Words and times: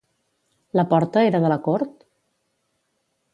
La 0.79 0.85
porta 0.93 1.23
era 1.31 1.41
de 1.43 1.51
la 1.53 1.59
cort? 1.67 1.93